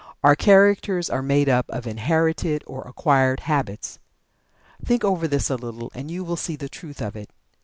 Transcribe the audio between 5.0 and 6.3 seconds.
over this a little and you